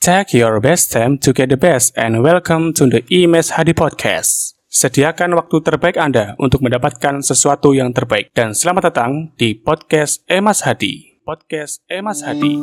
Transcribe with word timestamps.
Take 0.00 0.32
your 0.32 0.64
best 0.64 0.96
time 0.96 1.20
to 1.20 1.28
get 1.36 1.52
the 1.52 1.60
best 1.60 1.92
and 1.92 2.24
welcome 2.24 2.72
to 2.72 2.88
the 2.88 3.04
IMES 3.12 3.52
Hadi 3.60 3.76
Podcast. 3.76 4.56
Sediakan 4.72 5.36
waktu 5.36 5.60
terbaik 5.60 6.00
Anda 6.00 6.40
untuk 6.40 6.64
mendapatkan 6.64 7.20
sesuatu 7.20 7.76
yang 7.76 7.92
terbaik. 7.92 8.32
Dan 8.32 8.56
selamat 8.56 8.88
datang 8.88 9.36
di 9.36 9.52
Podcast 9.52 10.24
Emas 10.24 10.64
Hadi. 10.64 11.20
Podcast 11.20 11.84
Emas 11.84 12.24
Hadi. 12.24 12.56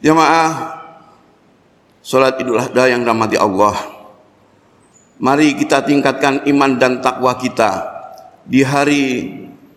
Jamaah 0.00 0.52
Salat 2.00 2.40
Idul 2.40 2.64
Adha 2.64 2.88
yang 2.88 3.04
dirahmati 3.04 3.36
Allah. 3.36 3.76
Mari 5.20 5.52
kita 5.52 5.84
tingkatkan 5.84 6.48
iman 6.48 6.80
dan 6.80 7.04
takwa 7.04 7.36
kita 7.36 7.97
di 8.48 8.64
hari 8.64 9.04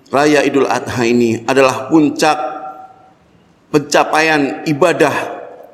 raya 0.08 0.48
Idul 0.48 0.66
Adha 0.66 1.04
ini 1.04 1.44
adalah 1.44 1.92
puncak 1.92 2.40
pencapaian 3.68 4.64
ibadah 4.64 5.16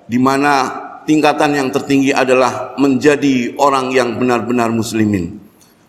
di 0.10 0.18
mana 0.18 0.86
tingkatan 1.06 1.54
yang 1.54 1.70
tertinggi 1.70 2.10
adalah 2.10 2.74
menjadi 2.82 3.54
orang 3.62 3.94
yang 3.94 4.18
benar-benar 4.18 4.74
muslimin. 4.74 5.38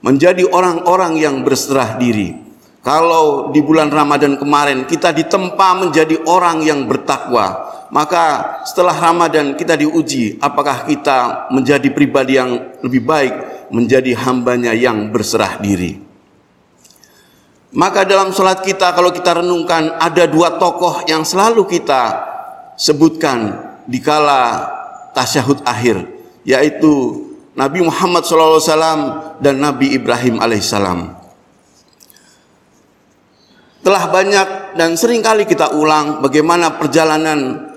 Menjadi 0.05 0.47
orang-orang 0.47 1.19
yang 1.19 1.43
berserah 1.43 1.99
diri. 1.99 2.47
Kalau 2.87 3.51
di 3.51 3.59
bulan 3.59 3.91
Ramadan 3.91 4.39
kemarin 4.39 4.87
kita 4.87 5.11
ditempa 5.11 5.75
menjadi 5.75 6.23
orang 6.31 6.63
yang 6.63 6.87
bertakwa, 6.87 7.67
maka 7.91 8.57
setelah 8.63 8.95
Ramadan 8.95 9.59
kita 9.59 9.75
diuji 9.75 10.39
apakah 10.39 10.87
kita 10.87 11.51
menjadi 11.51 11.89
pribadi 11.91 12.39
yang 12.39 12.79
lebih 12.79 13.03
baik 13.03 13.35
menjadi 13.75 14.15
hambanya 14.23 14.73
yang 14.73 15.11
berserah 15.11 15.59
diri 15.59 16.08
maka 17.75 18.09
dalam 18.09 18.33
sholat 18.33 18.65
kita 18.65 18.97
kalau 18.97 19.13
kita 19.13 19.45
renungkan 19.45 19.93
ada 20.01 20.25
dua 20.25 20.57
tokoh 20.57 21.05
yang 21.05 21.21
selalu 21.21 21.69
kita 21.69 22.17
sebutkan 22.81 23.61
di 23.85 24.01
kala 24.01 24.65
tasyahud 25.13 25.61
akhir 25.69 26.01
yaitu 26.49 27.25
Nabi 27.53 27.85
Muhammad 27.85 28.23
SAW 28.25 28.63
dan 29.43 29.61
Nabi 29.61 29.93
Ibrahim 29.93 30.41
alaihissalam 30.41 31.13
telah 33.85 34.05
banyak 34.09 34.49
dan 34.81 34.97
sering 34.97 35.21
kali 35.21 35.45
kita 35.45 35.77
ulang 35.77 36.25
bagaimana 36.25 36.81
perjalanan 36.81 37.69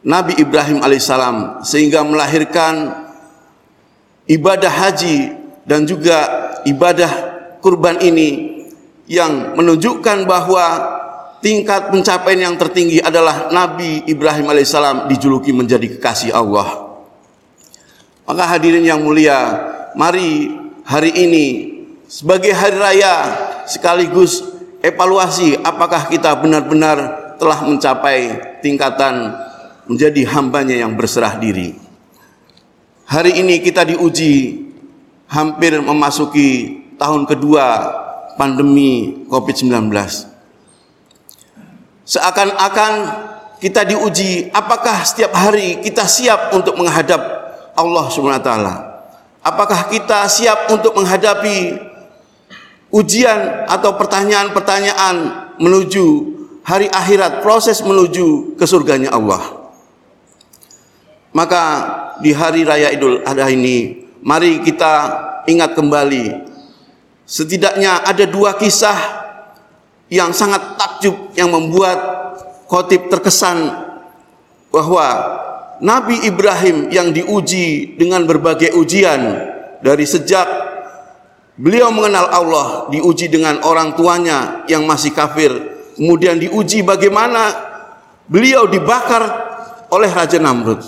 Nabi 0.00 0.40
Ibrahim 0.40 0.80
alaihissalam 0.80 1.60
sehingga 1.68 2.00
melahirkan 2.00 3.04
ibadah 4.24 4.72
haji 4.72 5.36
dan 5.68 5.84
juga 5.84 6.16
ibadah 6.64 7.10
kurban 7.60 8.00
ini 8.00 8.59
yang 9.10 9.58
menunjukkan 9.58 10.22
bahwa 10.22 10.66
tingkat 11.42 11.90
pencapaian 11.90 12.54
yang 12.54 12.54
tertinggi 12.54 13.02
adalah 13.02 13.50
Nabi 13.50 14.06
Ibrahim 14.06 14.46
alaihissalam 14.46 15.10
dijuluki 15.10 15.50
menjadi 15.50 15.98
kekasih 15.98 16.30
Allah. 16.30 16.94
Maka 18.22 18.46
hadirin 18.46 18.86
yang 18.86 19.02
mulia, 19.02 19.58
mari 19.98 20.54
hari 20.86 21.10
ini 21.10 21.46
sebagai 22.06 22.54
hari 22.54 22.78
raya 22.78 23.14
sekaligus 23.66 24.46
evaluasi 24.78 25.58
apakah 25.58 26.06
kita 26.06 26.38
benar-benar 26.38 27.34
telah 27.42 27.66
mencapai 27.66 28.38
tingkatan 28.62 29.34
menjadi 29.90 30.22
hambanya 30.38 30.78
yang 30.86 30.94
berserah 30.94 31.34
diri. 31.34 31.74
Hari 33.10 33.42
ini 33.42 33.58
kita 33.58 33.82
diuji 33.82 34.62
hampir 35.26 35.82
memasuki 35.82 36.78
tahun 36.94 37.26
kedua 37.26 37.66
pandemi 38.40 39.20
COVID-19. 39.28 39.92
Seakan-akan 42.08 42.92
kita 43.60 43.84
diuji 43.84 44.48
apakah 44.56 45.04
setiap 45.04 45.36
hari 45.36 45.84
kita 45.84 46.08
siap 46.08 46.56
untuk 46.56 46.80
menghadap 46.80 47.20
Allah 47.76 48.08
taala. 48.40 48.76
Apakah 49.44 49.92
kita 49.92 50.24
siap 50.24 50.72
untuk 50.72 50.96
menghadapi 50.96 51.76
ujian 52.88 53.68
atau 53.68 54.00
pertanyaan-pertanyaan 54.00 55.16
menuju 55.60 56.06
hari 56.64 56.88
akhirat, 56.88 57.44
proses 57.44 57.84
menuju 57.84 58.56
ke 58.56 58.64
surganya 58.64 59.12
Allah. 59.12 59.68
Maka 61.36 61.62
di 62.24 62.32
hari 62.32 62.64
raya 62.64 62.88
Idul 62.90 63.22
Adha 63.22 63.46
ini 63.52 64.08
mari 64.24 64.60
kita 64.64 64.92
ingat 65.46 65.78
kembali 65.78 66.49
setidaknya 67.30 68.02
ada 68.02 68.26
dua 68.26 68.58
kisah 68.58 68.98
yang 70.10 70.34
sangat 70.34 70.74
takjub 70.74 71.30
yang 71.38 71.54
membuat 71.54 71.98
khotib 72.66 73.06
terkesan 73.06 73.70
bahwa 74.74 75.06
Nabi 75.78 76.26
Ibrahim 76.26 76.90
yang 76.90 77.14
diuji 77.14 77.94
dengan 77.94 78.26
berbagai 78.26 78.74
ujian 78.74 79.46
dari 79.78 80.02
sejak 80.02 80.44
beliau 81.54 81.94
mengenal 81.94 82.26
Allah 82.26 82.68
diuji 82.90 83.30
dengan 83.30 83.62
orang 83.62 83.94
tuanya 83.94 84.66
yang 84.66 84.82
masih 84.84 85.14
kafir. 85.14 85.54
Kemudian 85.94 86.36
diuji 86.36 86.82
bagaimana 86.82 87.54
beliau 88.26 88.66
dibakar 88.66 89.22
oleh 89.88 90.10
Raja 90.10 90.42
Namrud. 90.42 90.82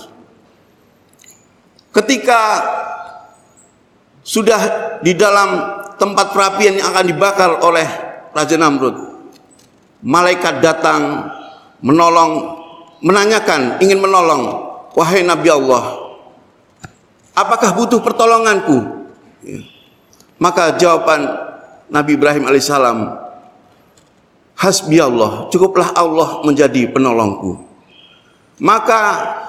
Ketika 1.93 2.41
sudah 4.23 4.61
di 5.03 5.13
dalam 5.13 5.82
tempat 6.03 6.35
perapian 6.35 6.83
yang 6.83 6.91
akan 6.91 7.07
dibakar 7.07 7.63
oleh 7.63 7.87
Raja 8.35 8.59
Namrud, 8.59 8.99
malaikat 10.03 10.59
datang 10.59 11.31
menolong, 11.79 12.59
menanyakan, 12.99 13.79
ingin 13.79 14.03
menolong, 14.03 14.67
wahai 14.99 15.23
Nabi 15.23 15.47
Allah, 15.47 16.03
apakah 17.39 17.71
butuh 17.79 18.03
pertolonganku? 18.03 19.07
Ya. 19.47 19.63
Maka 20.43 20.75
jawaban 20.75 21.23
Nabi 21.87 22.19
Ibrahim 22.19 22.51
alaihissalam, 22.51 22.99
hasbi 24.59 24.99
Allah, 24.99 25.47
cukuplah 25.55 25.95
Allah 25.95 26.43
menjadi 26.43 26.91
penolongku. 26.91 27.63
Maka 28.59 29.01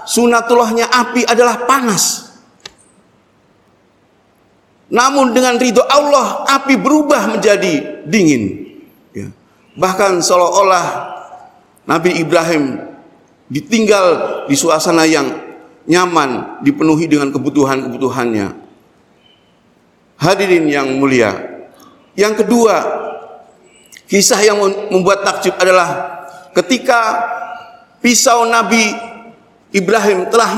sunatullahnya 0.06 0.86
api 0.86 1.25
adalah 1.25 1.66
panas. 1.66 2.22
Namun 4.91 5.31
dengan 5.31 5.55
ridho 5.55 5.83
Allah 5.88 6.44
api 6.47 6.75
berubah 6.75 7.31
menjadi 7.38 8.03
dingin. 8.07 8.44
Ya. 9.16 9.27
Bahkan 9.79 10.19
seolah-olah 10.19 10.85
Nabi 11.88 12.19
Ibrahim 12.19 12.79
ditinggal 13.51 14.05
di 14.47 14.55
suasana 14.55 15.03
yang 15.07 15.27
nyaman, 15.88 16.63
dipenuhi 16.63 17.11
dengan 17.11 17.31
kebutuhan-kebutuhannya. 17.31 18.47
Hadirin 20.19 20.66
yang 20.71 20.88
mulia. 20.95 21.35
Yang 22.15 22.45
kedua, 22.45 22.75
kisah 24.07 24.39
yang 24.45 24.61
membuat 24.94 25.25
takjub 25.25 25.57
adalah 25.59 26.21
ketika 26.53 27.00
pisau 28.00 28.45
Nabi 28.47 28.94
Ibrahim 29.73 30.29
telah 30.29 30.51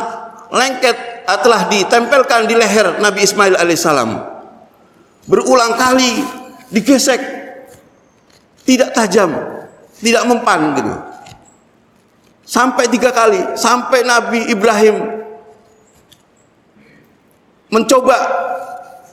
lengket 0.51 1.14
telah 1.25 1.65
ditempelkan 1.69 2.45
di 2.45 2.53
leher 2.53 3.01
Nabi 3.01 3.25
Ismail 3.25 3.57
alaihissalam. 3.57 4.09
Berulang 5.25 5.73
kali 5.73 6.21
digesek, 6.69 7.21
tidak 8.65 8.93
tajam, 8.93 9.33
tidak 10.01 10.23
mempan 10.29 10.77
gitu. 10.77 10.93
Sampai 12.45 12.85
tiga 12.93 13.09
kali, 13.09 13.57
sampai 13.57 14.05
Nabi 14.05 14.53
Ibrahim 14.53 15.25
mencoba 17.73 18.17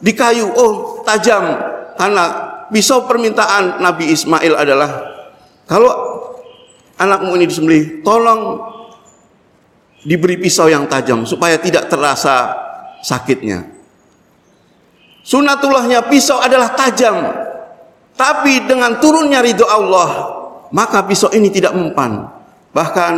di 0.04 0.12
kayu, 0.12 0.52
oh 0.52 1.00
tajam, 1.08 1.56
karena 1.96 2.24
pisau 2.68 3.08
permintaan 3.08 3.80
Nabi 3.80 4.12
Ismail 4.12 4.52
adalah 4.52 4.90
kalau 5.64 5.92
anakmu 7.00 7.40
ini 7.40 7.48
disembelih, 7.48 8.04
tolong 8.04 8.60
diberi 10.02 10.38
pisau 10.38 10.66
yang 10.66 10.86
tajam 10.90 11.22
supaya 11.22 11.58
tidak 11.58 11.86
terasa 11.86 12.50
sakitnya. 13.02 13.66
Sunatullahnya 15.22 16.10
pisau 16.10 16.42
adalah 16.42 16.74
tajam, 16.74 17.30
tapi 18.18 18.66
dengan 18.66 18.98
turunnya 18.98 19.38
ridho 19.38 19.62
Allah, 19.66 20.10
maka 20.74 21.06
pisau 21.06 21.30
ini 21.30 21.46
tidak 21.46 21.74
mempan. 21.78 22.26
Bahkan 22.74 23.14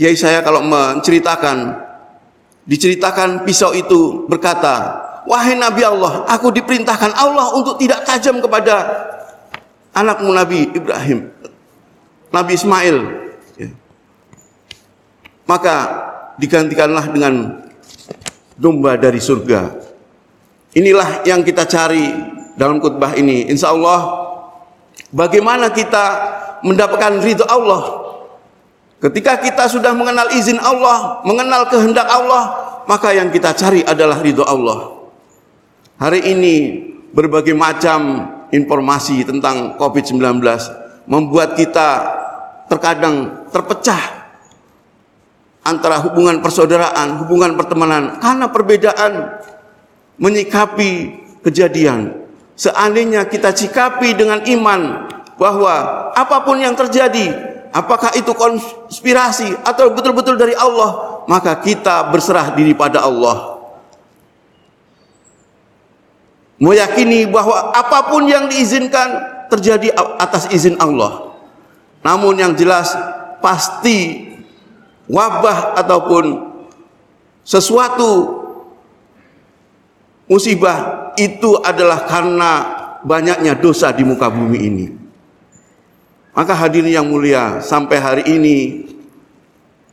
Yai 0.00 0.16
saya 0.16 0.40
kalau 0.40 0.64
menceritakan, 0.64 1.76
diceritakan 2.64 3.44
pisau 3.44 3.76
itu 3.76 4.24
berkata, 4.26 5.04
Wahai 5.28 5.54
Nabi 5.54 5.86
Allah, 5.86 6.26
aku 6.26 6.50
diperintahkan 6.50 7.14
Allah 7.14 7.54
untuk 7.54 7.78
tidak 7.78 8.02
tajam 8.02 8.42
kepada 8.42 8.82
anakmu 9.94 10.32
Nabi 10.34 10.72
Ibrahim, 10.72 11.30
Nabi 12.32 12.52
Ismail, 12.56 12.96
maka 15.48 15.76
digantikanlah 16.38 17.08
dengan 17.10 17.62
domba 18.58 18.98
dari 18.98 19.18
surga. 19.18 19.72
Inilah 20.72 21.26
yang 21.28 21.44
kita 21.44 21.68
cari 21.68 22.08
dalam 22.56 22.80
khutbah 22.80 23.12
ini. 23.16 23.48
Insya 23.48 23.76
Allah 23.76 24.22
Bagaimana 25.12 25.68
kita 25.68 26.04
mendapatkan 26.64 27.20
ridho 27.20 27.44
Allah? 27.44 28.00
Ketika 28.96 29.36
kita 29.44 29.68
sudah 29.68 29.92
mengenal 29.92 30.32
izin 30.32 30.56
Allah, 30.56 31.20
mengenal 31.28 31.68
kehendak 31.68 32.08
Allah, 32.08 32.56
maka 32.88 33.12
yang 33.12 33.28
kita 33.28 33.52
cari 33.52 33.84
adalah 33.84 34.24
ridho 34.24 34.40
Allah. 34.40 35.04
Hari 36.00 36.32
ini 36.32 36.56
berbagai 37.12 37.52
macam 37.52 38.24
informasi 38.48 39.28
tentang 39.28 39.76
COVID-19 39.76 40.40
membuat 41.04 41.60
kita 41.60 41.88
terkadang 42.72 43.48
terpecah 43.52 44.21
antara 45.62 46.02
hubungan 46.02 46.42
persaudaraan, 46.42 47.22
hubungan 47.22 47.54
pertemanan 47.54 48.18
karena 48.18 48.46
perbedaan 48.50 49.12
menyikapi 50.18 51.22
kejadian. 51.42 52.22
Seandainya 52.58 53.26
kita 53.26 53.50
sikapi 53.50 54.14
dengan 54.14 54.44
iman 54.44 55.10
bahwa 55.40 55.74
apa 56.14 56.46
pun 56.46 56.60
yang 56.60 56.76
terjadi, 56.76 57.32
apakah 57.72 58.14
itu 58.14 58.30
konspirasi 58.36 59.56
atau 59.66 59.90
betul-betul 59.90 60.36
dari 60.36 60.54
Allah, 60.54 61.22
maka 61.26 61.58
kita 61.58 62.12
berserah 62.12 62.54
diri 62.54 62.76
pada 62.76 63.02
Allah. 63.02 63.58
Meyakini 66.62 67.26
bahwa 67.26 67.74
apa 67.74 68.06
pun 68.06 68.22
yang 68.30 68.46
diizinkan 68.46 69.18
terjadi 69.50 69.90
atas 70.22 70.46
izin 70.54 70.78
Allah. 70.78 71.34
Namun 72.06 72.38
yang 72.38 72.54
jelas 72.54 72.94
pasti 73.42 74.30
wabah 75.12 75.76
ataupun 75.76 76.40
sesuatu 77.44 78.40
musibah 80.24 81.12
itu 81.20 81.60
adalah 81.60 82.08
karena 82.08 82.52
banyaknya 83.04 83.52
dosa 83.52 83.92
di 83.92 84.00
muka 84.08 84.32
bumi 84.32 84.58
ini. 84.64 84.86
Maka 86.32 86.56
hadirin 86.56 86.88
yang 86.88 87.06
mulia, 87.12 87.60
sampai 87.60 88.00
hari 88.00 88.24
ini 88.24 88.88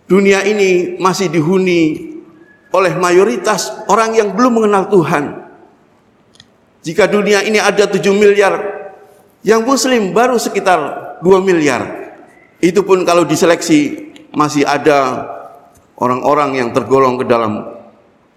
dunia 0.07 0.39
ini 0.47 0.95
masih 0.95 1.27
dihuni 1.27 2.15
oleh 2.71 2.95
mayoritas 2.95 3.75
orang 3.91 4.15
yang 4.15 4.31
belum 4.31 4.63
mengenal 4.63 4.87
Tuhan. 4.87 5.35
Jika 6.79 7.11
dunia 7.11 7.43
ini 7.43 7.59
ada 7.59 7.91
7 7.91 7.99
miliar, 8.15 8.55
yang 9.43 9.67
muslim 9.67 10.15
baru 10.15 10.39
sekitar 10.39 11.19
2 11.19 11.43
miliar. 11.43 12.15
Itu 12.63 12.87
pun 12.87 13.03
kalau 13.03 13.27
diseleksi 13.27 14.08
masih 14.33 14.65
ada 14.65 15.25
orang-orang 15.99 16.63
yang 16.63 16.69
tergolong 16.71 17.19
ke 17.19 17.25
dalam 17.27 17.65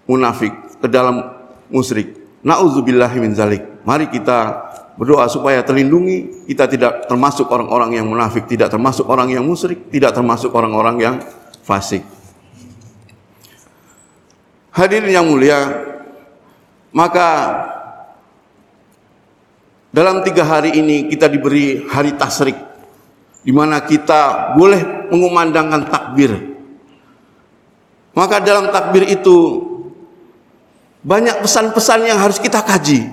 munafik, 0.09 0.53
ke 0.81 0.87
dalam 0.91 1.31
musyrik. 1.71 2.19
Nauzubillahi 2.43 3.17
min 3.23 3.31
zalik. 3.31 3.63
Mari 3.87 4.11
kita 4.11 4.67
berdoa 4.99 5.25
supaya 5.31 5.63
terlindungi, 5.65 6.45
kita 6.45 6.67
tidak 6.69 7.07
termasuk 7.07 7.49
orang-orang 7.49 7.97
yang 7.97 8.05
munafik, 8.05 8.45
tidak 8.45 8.69
termasuk 8.69 9.07
orang 9.07 9.31
yang 9.31 9.43
musyrik, 9.47 9.89
tidak 9.89 10.13
termasuk 10.13 10.51
orang-orang 10.53 10.95
yang 10.99 11.15
fasik. 11.63 12.03
Hadirin 14.73 15.13
yang 15.13 15.25
mulia, 15.29 15.69
maka 16.91 17.29
dalam 19.93 20.25
tiga 20.25 20.45
hari 20.45 20.73
ini 20.73 21.09
kita 21.13 21.29
diberi 21.29 21.85
hari 21.85 22.17
tasrik, 22.17 22.57
di 23.45 23.53
mana 23.53 23.85
kita 23.85 24.53
boleh 24.57 25.02
mengumandangkan 25.13 25.85
takbir. 25.85 26.33
Maka 28.17 28.41
dalam 28.41 28.73
takbir 28.73 29.05
itu 29.05 29.61
banyak 31.05 31.45
pesan-pesan 31.45 32.09
yang 32.09 32.17
harus 32.17 32.41
kita 32.41 32.65
kaji. 32.65 33.05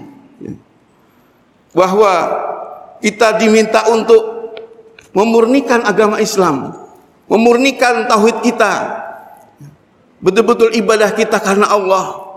Bahwa 1.76 2.12
kita 3.04 3.36
diminta 3.36 3.84
untuk 3.92 4.56
memurnikan 5.12 5.84
agama 5.84 6.16
Islam, 6.24 6.72
memurnikan 7.28 8.08
tauhid 8.08 8.40
kita. 8.40 9.04
Betul-betul 10.24 10.72
ibadah 10.72 11.12
kita 11.12 11.36
karena 11.40 11.68
Allah. 11.68 12.32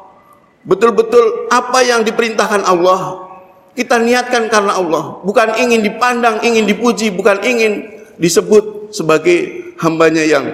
Betul-betul 0.64 1.52
apa 1.52 1.84
yang 1.84 2.08
diperintahkan 2.08 2.64
Allah 2.64 3.34
kita 3.74 3.98
niatkan 3.98 4.54
karena 4.54 4.78
Allah, 4.78 5.18
bukan 5.26 5.58
ingin 5.58 5.82
dipandang, 5.82 6.46
ingin 6.46 6.70
dipuji, 6.70 7.10
bukan 7.10 7.42
ingin 7.42 7.90
disebut 8.22 8.83
sebagai 8.94 9.74
hambanya 9.82 10.22
yang 10.22 10.46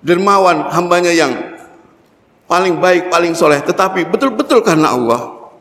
dermawan, 0.00 0.72
hambanya 0.72 1.12
yang 1.12 1.32
paling 2.48 2.80
baik, 2.80 3.12
paling 3.12 3.36
soleh, 3.36 3.60
tetapi 3.60 4.08
betul-betul 4.08 4.64
karena 4.64 4.96
Allah. 4.96 5.52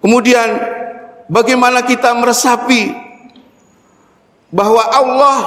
Kemudian 0.00 0.48
bagaimana 1.28 1.84
kita 1.84 2.16
meresapi 2.16 2.94
bahwa 4.48 4.82
Allah 4.88 5.38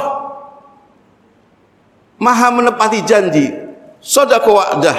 maha 2.21 2.47
menepati 2.53 3.01
janji, 3.01 3.49
sodako 3.97 4.61
wa'dah. 4.61 4.97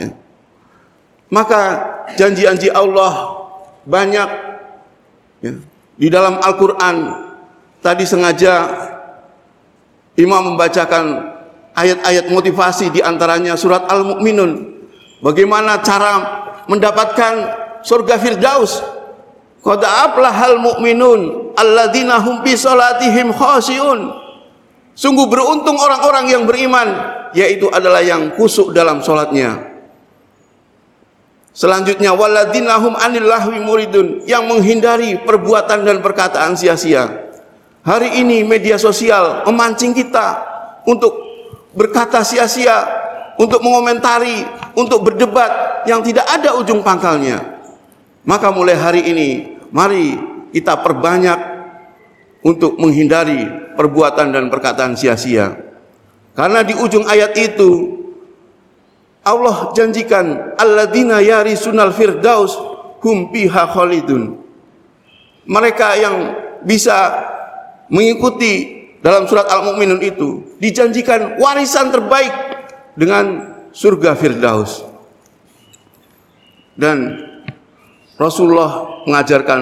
Ya. 0.00 0.08
Maka 1.28 1.60
janji-janji 2.16 2.72
Allah 2.72 3.40
banyak 3.84 4.28
ya. 5.44 5.52
di 5.96 6.08
dalam 6.08 6.40
Al-Quran. 6.40 6.96
Tadi 7.82 8.06
sengaja 8.06 8.70
Imam 10.16 10.54
membacakan 10.54 11.32
ayat-ayat 11.72 12.28
motivasi 12.28 12.92
di 12.92 13.00
antaranya 13.00 13.56
surat 13.56 13.88
Al-Mu'minun. 13.88 14.72
Bagaimana 15.22 15.80
cara 15.80 16.12
mendapatkan 16.66 17.32
surga 17.80 18.18
Firdaus? 18.18 18.82
Qad 19.62 19.78
aflahal 19.86 20.58
mu'minun 20.58 21.54
alladzina 21.54 22.18
hum 22.18 22.42
fi 22.42 22.58
salatihim 22.58 23.30
khashi'un. 23.30 24.10
Sungguh 24.92 25.30
beruntung 25.30 25.78
orang-orang 25.78 26.34
yang 26.34 26.42
beriman 26.44 26.88
yaitu 27.32 27.70
adalah 27.70 28.02
yang 28.02 28.34
kusuk 28.34 28.74
dalam 28.74 29.00
salatnya. 29.00 29.70
Selanjutnya 31.54 32.10
walladzina 32.10 32.74
hum 32.82 32.98
anil 32.98 33.30
lahwi 33.30 33.62
muridun 33.62 34.26
yang 34.26 34.50
menghindari 34.50 35.22
perbuatan 35.22 35.86
dan 35.86 36.02
perkataan 36.02 36.58
sia-sia. 36.58 37.21
Hari 37.82 38.22
ini 38.22 38.46
media 38.46 38.78
sosial 38.78 39.42
memancing 39.42 39.90
kita 39.90 40.38
untuk 40.86 41.18
berkata 41.74 42.22
sia-sia, 42.22 42.86
untuk 43.34 43.58
mengomentari, 43.58 44.46
untuk 44.78 45.02
berdebat 45.02 45.82
yang 45.90 45.98
tidak 45.98 46.22
ada 46.30 46.54
ujung 46.62 46.78
pangkalnya. 46.86 47.42
Maka 48.22 48.54
mulai 48.54 48.78
hari 48.78 49.02
ini, 49.02 49.58
mari 49.74 50.14
kita 50.54 50.78
perbanyak 50.78 51.38
untuk 52.46 52.78
menghindari 52.78 53.50
perbuatan 53.74 54.30
dan 54.30 54.46
perkataan 54.46 54.94
sia-sia. 54.94 55.50
Karena 56.38 56.62
di 56.62 56.78
ujung 56.78 57.02
ayat 57.02 57.34
itu 57.34 57.98
Allah 59.26 59.74
janjikan 59.74 60.54
alladzina 60.54 61.18
yarisunal 61.18 61.90
firdaus 61.90 62.54
hum 63.02 63.34
fiha 63.34 63.66
khalidun. 63.66 64.38
Mereka 65.50 65.88
yang 65.98 66.16
bisa 66.62 67.26
mengikuti 67.92 68.80
dalam 69.04 69.28
surat 69.28 69.44
Al-Mu'minun 69.52 70.00
itu 70.00 70.56
dijanjikan 70.56 71.36
warisan 71.36 71.92
terbaik 71.92 72.32
dengan 72.96 73.52
surga 73.76 74.16
Firdaus. 74.16 74.88
Dan 76.72 77.20
Rasulullah 78.16 79.04
mengajarkan 79.04 79.60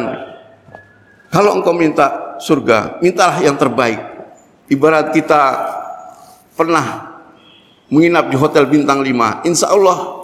kalau 1.34 1.58
engkau 1.58 1.74
minta 1.74 2.38
surga, 2.38 3.02
mintalah 3.02 3.42
yang 3.42 3.58
terbaik. 3.58 3.98
Ibarat 4.70 5.10
kita 5.10 5.42
pernah 6.54 7.18
menginap 7.90 8.30
di 8.30 8.38
hotel 8.38 8.70
bintang 8.70 9.02
5, 9.02 9.42
insya 9.42 9.74
Allah 9.74 10.22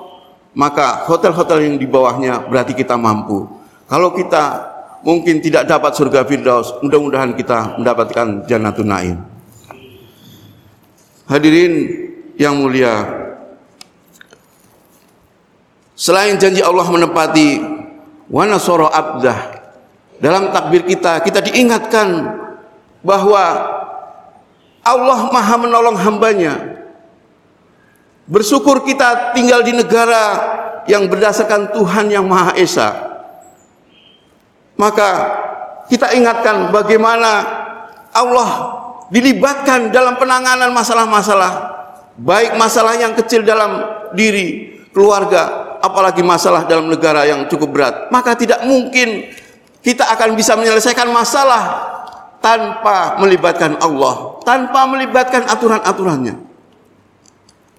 maka 0.55 1.05
hotel-hotel 1.11 1.67
yang 1.67 1.77
di 1.77 1.85
bawahnya 1.91 2.47
berarti 2.47 2.73
kita 2.73 2.95
mampu. 2.95 3.51
Kalau 3.91 4.15
kita 4.15 4.76
mungkin 5.03 5.43
tidak 5.43 5.69
dapat 5.69 5.93
surga 5.93 6.25
Firdaus, 6.25 6.79
mudah-mudahan 6.81 7.35
kita 7.37 7.77
mendapatkan 7.77 8.47
Jannatun 8.49 8.89
Naim. 8.89 9.17
Hadirin 11.27 11.75
yang 12.39 12.55
mulia, 12.57 13.03
selain 15.99 16.39
janji 16.39 16.63
Allah 16.63 16.87
menepati 16.87 17.59
wana 18.31 18.63
soro 18.63 18.87
abdah, 18.87 19.57
dalam 20.23 20.49
takbir 20.55 20.87
kita, 20.87 21.21
kita 21.21 21.45
diingatkan 21.45 22.39
bahwa 23.05 23.43
Allah 24.87 25.21
maha 25.35 25.57
menolong 25.59 25.99
hambanya. 25.99 26.55
Bersyukur 28.27 28.83
kita 28.83 29.35
tinggal 29.35 29.63
di 29.63 29.71
negara 29.71 30.23
yang 30.91 31.07
berdasarkan 31.07 31.75
Tuhan 31.75 32.11
yang 32.11 32.27
Maha 32.27 32.59
Esa 32.59 33.06
maka 34.77 35.09
kita 35.91 36.13
ingatkan 36.17 36.71
bagaimana 36.73 37.45
Allah 38.13 38.51
dilibatkan 39.13 39.93
dalam 39.93 40.17
penanganan 40.21 40.73
masalah-masalah 40.73 41.53
baik 42.17 42.57
masalah 42.57 42.97
yang 42.97 43.13
kecil 43.13 43.45
dalam 43.45 43.85
diri 44.17 44.81
keluarga 44.93 45.77
apalagi 45.85 46.25
masalah 46.25 46.65
dalam 46.65 46.89
negara 46.89 47.29
yang 47.29 47.45
cukup 47.49 47.69
berat 47.73 47.95
maka 48.09 48.33
tidak 48.37 48.65
mungkin 48.65 49.29
kita 49.87 50.03
akan 50.03 50.35
bisa 50.35 50.59
menyelesaikan 50.59 51.07
masalah 51.15 51.95
tanpa 52.43 53.19
melibatkan 53.23 53.79
Allah, 53.83 54.43
tanpa 54.43 54.87
melibatkan 54.87 55.47
aturan-aturannya. 55.47 56.35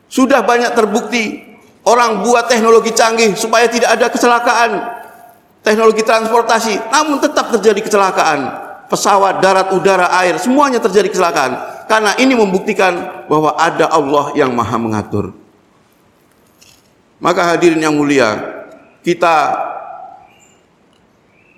Sudah 0.07 0.39
banyak 0.39 0.71
terbukti 0.71 1.43
orang 1.83 2.23
buat 2.23 2.47
teknologi 2.47 2.95
canggih 2.95 3.35
supaya 3.35 3.67
tidak 3.67 3.95
ada 3.95 4.07
kecelakaan, 4.07 4.71
teknologi 5.67 5.99
transportasi, 5.99 6.79
namun 6.87 7.19
tetap 7.19 7.51
terjadi 7.51 7.83
kecelakaan. 7.83 8.63
Pesawat, 8.87 9.43
darat, 9.43 9.75
udara, 9.75 10.07
air, 10.23 10.39
semuanya 10.39 10.79
terjadi 10.79 11.11
kecelakaan. 11.11 11.83
Karena 11.91 12.15
ini 12.15 12.39
membuktikan 12.39 13.27
bahwa 13.27 13.51
ada 13.59 13.91
Allah 13.91 14.31
yang 14.31 14.55
maha 14.55 14.79
mengatur. 14.79 15.35
Maka 17.19 17.51
hadirin 17.51 17.83
yang 17.83 17.91
mulia, 17.91 18.63
kita 19.03 19.59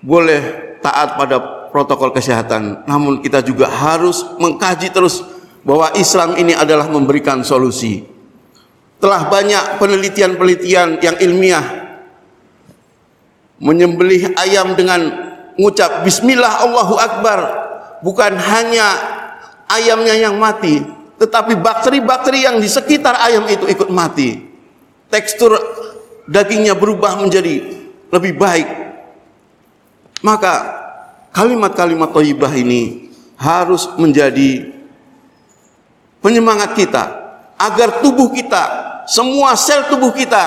boleh 0.02 0.74
taat 0.82 1.14
pada 1.14 1.70
protokol 1.70 2.10
kesehatan, 2.10 2.82
namun 2.90 3.22
kita 3.22 3.46
juga 3.46 3.70
harus 3.70 4.26
mengkaji 4.42 4.90
terus 4.90 5.22
bahwa 5.62 5.94
Islam 5.94 6.34
ini 6.34 6.58
adalah 6.58 6.90
memberikan 6.90 7.46
solusi. 7.46 8.02
Telah 8.98 9.30
banyak 9.30 9.78
penelitian-penelitian 9.78 10.98
yang 10.98 11.16
ilmiah 11.22 11.89
menyembelih 13.60 14.34
ayam 14.40 14.74
dengan 14.74 15.12
mengucap 15.60 16.04
bismillah 16.08 16.64
Allahu 16.64 16.96
akbar. 16.96 17.40
Bukan 18.00 18.40
hanya 18.40 18.88
ayamnya 19.68 20.16
yang 20.16 20.40
mati 20.40 20.80
tetapi 21.20 21.60
bakteri-bakteri 21.60 22.48
yang 22.48 22.64
di 22.64 22.72
sekitar 22.72 23.20
ayam 23.20 23.44
itu 23.52 23.68
ikut 23.68 23.92
mati. 23.92 24.40
Tekstur 25.12 25.52
dagingnya 26.32 26.80
berubah 26.80 27.20
menjadi 27.20 27.60
lebih 28.08 28.40
baik. 28.40 28.68
Maka 30.24 30.54
kalimat-kalimat 31.36 32.16
thayyibah 32.16 32.56
ini 32.56 33.12
harus 33.36 33.92
menjadi 34.00 34.72
penyemangat 36.24 36.76
kita 36.80 37.04
agar 37.60 38.00
tubuh 38.00 38.32
kita 38.32 38.64
semua 39.12 39.60
sel 39.60 39.92
tubuh 39.92 40.16
kita 40.16 40.44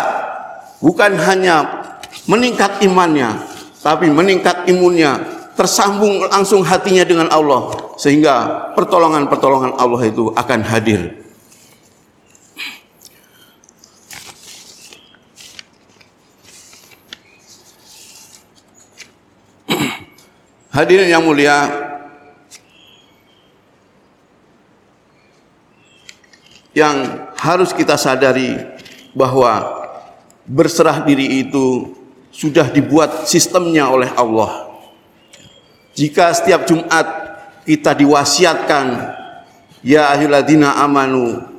bukan 0.81 1.17
hanya 1.21 1.82
meningkat 2.27 2.83
imannya, 2.87 3.35
tapi 3.83 4.07
meningkat 4.11 4.69
imunnya, 4.71 5.19
tersambung 5.53 6.27
langsung 6.31 6.65
hatinya 6.65 7.05
dengan 7.05 7.29
Allah 7.29 7.93
sehingga 8.01 8.71
pertolongan-pertolongan 8.75 9.77
Allah 9.77 10.03
itu 10.09 10.33
akan 10.33 10.61
hadir. 10.65 11.23
Hadirin 20.73 21.13
yang 21.13 21.21
mulia, 21.21 21.69
yang 26.73 27.29
harus 27.37 27.77
kita 27.77 28.01
sadari 28.01 28.57
bahwa 29.13 29.85
berserah 30.49 31.05
diri 31.05 31.45
itu 31.45 31.93
sudah 32.33 32.73
dibuat 32.73 33.29
sistemnya 33.29 33.93
oleh 33.93 34.09
Allah. 34.17 34.73
Jika 35.93 36.33
setiap 36.33 36.65
Jumat 36.65 37.07
kita 37.69 37.93
diwasiatkan, 37.93 38.87
ya 39.85 40.11
ayyuhalladzina 40.17 40.81
amanu 40.81 41.53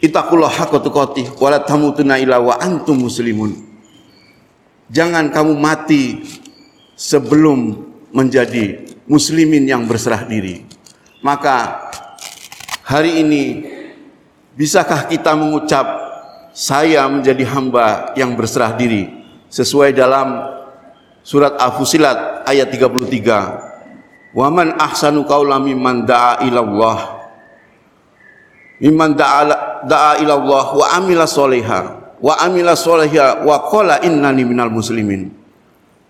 Itakullah 0.00 0.48
haqqa 0.48 0.80
tuqatih 0.80 1.36
wa 1.36 1.60
wa 2.40 2.54
antum 2.56 3.04
muslimun. 3.04 3.52
Jangan 4.88 5.28
kamu 5.28 5.52
mati 5.60 6.24
sebelum 6.96 7.84
menjadi 8.08 8.80
muslimin 9.04 9.68
yang 9.68 9.84
berserah 9.84 10.24
diri. 10.24 10.64
Maka 11.20 11.84
hari 12.80 13.20
ini 13.20 13.42
bisakah 14.56 15.04
kita 15.04 15.36
mengucap 15.36 15.99
saya 16.60 17.08
menjadi 17.08 17.48
hamba 17.56 18.12
yang 18.20 18.36
berserah 18.36 18.76
diri 18.76 19.08
sesuai 19.48 19.96
dalam 19.96 20.44
surat 21.24 21.56
Al-Fusilat 21.56 22.44
ayat 22.44 22.68
33 22.68 23.70
Waman 24.30 24.78
ahsanu 24.78 25.26
qawla 25.26 25.58
mimman 25.58 26.06
da'a 26.06 26.46
ilallah. 26.46 27.18
Mimman 28.78 29.18
da'a 29.18 29.42
da'a 29.82 30.22
ilallah 30.22 30.66
wa 30.70 30.86
amila 30.94 31.26
soleha. 31.26 32.14
Wa 32.22 32.38
amila 32.38 32.78
soleha 32.78 33.42
wa 33.42 33.66
qala 33.66 33.98
innani 34.06 34.46
minal 34.46 34.70
muslimin. 34.70 35.34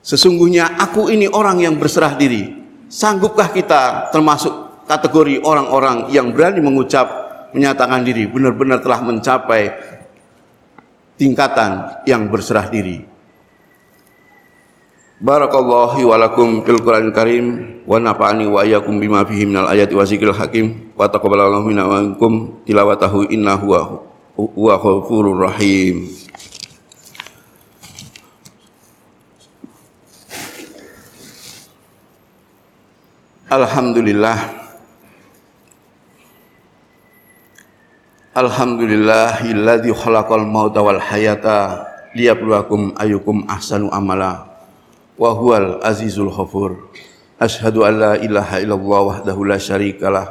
Sesungguhnya 0.04 0.76
aku 0.76 1.08
ini 1.08 1.32
orang 1.32 1.64
yang 1.64 1.80
berserah 1.80 2.12
diri. 2.12 2.60
Sanggupkah 2.92 3.56
kita 3.56 4.12
termasuk 4.12 4.84
kategori 4.84 5.40
orang-orang 5.40 6.12
yang 6.12 6.34
berani 6.36 6.60
mengucap 6.60 7.08
menyatakan 7.56 8.04
diri 8.04 8.28
benar-benar 8.28 8.84
telah 8.84 9.00
mencapai 9.00 9.62
tingkatan 11.20 12.00
yang 12.08 12.32
berserah 12.32 12.72
diri. 12.72 13.04
Barakallahu 15.20 16.00
wa 16.00 16.16
lakum 16.16 16.64
fil 16.64 16.80
Qur'anil 16.80 17.12
Karim 17.12 17.46
wa 17.84 18.00
nafa'ani 18.00 18.48
wa 18.48 18.64
iyyakum 18.64 18.96
bima 18.96 19.20
fihi 19.28 19.44
minal 19.44 19.68
ayati 19.68 19.92
wa 19.92 20.08
zikril 20.08 20.32
hakim 20.32 20.96
wa 20.96 21.04
taqabbalallahu 21.12 21.68
minna 21.68 21.84
wa 21.84 22.00
minkum 22.00 22.64
tilawatahu 22.64 23.28
innahu 23.28 24.00
huwa 24.32 24.80
ghafurur 24.80 25.44
rahim. 25.44 26.08
Alhamdulillah 33.50 34.59
Alhamdulillahilladzi 38.30 39.90
khalaqal 39.90 40.46
mauta 40.46 40.78
wal 40.78 41.02
hayata 41.02 41.82
liyabluwakum 42.14 42.94
ayyukum 42.94 43.42
ahsanu 43.50 43.90
amala 43.90 44.46
wa 45.18 45.34
huwal 45.34 45.82
azizul 45.82 46.30
ghafur. 46.30 46.78
Asyhadu 47.42 47.82
an 47.82 47.98
la 47.98 48.12
ilaha 48.22 48.62
illallah 48.62 49.00
wahdahu 49.02 49.50
la 49.50 49.58
syarikalah 49.58 50.30